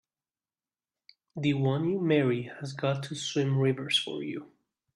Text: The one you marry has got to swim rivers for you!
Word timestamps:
The 1.35 1.53
one 1.53 1.87
you 1.87 1.99
marry 2.01 2.51
has 2.59 2.73
got 2.73 3.03
to 3.03 3.15
swim 3.15 3.59
rivers 3.59 3.99
for 3.99 4.23
you! 4.23 4.51